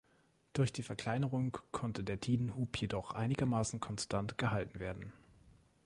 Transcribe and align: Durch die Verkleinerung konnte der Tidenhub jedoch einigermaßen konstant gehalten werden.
Durch 0.53 0.73
die 0.73 0.81
Verkleinerung 0.81 1.55
konnte 1.71 2.03
der 2.03 2.19
Tidenhub 2.19 2.75
jedoch 2.75 3.11
einigermaßen 3.11 3.79
konstant 3.79 4.35
gehalten 4.39 4.79
werden. 4.79 5.13